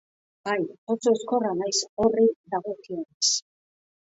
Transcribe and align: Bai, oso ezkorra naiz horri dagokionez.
Bai, 0.47 0.61
oso 0.93 1.13
ezkorra 1.17 1.51
naiz 1.59 1.75
horri 2.05 2.27
dagokionez. 2.55 3.35